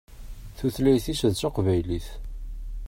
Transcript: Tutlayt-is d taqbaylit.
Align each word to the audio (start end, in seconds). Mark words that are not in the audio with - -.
Tutlayt-is 0.57 1.21
d 1.33 1.35
taqbaylit. 1.39 2.07